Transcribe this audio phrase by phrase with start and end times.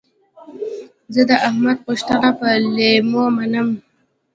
[1.13, 3.69] زه د احمد غوښتنه پر لېمو منم.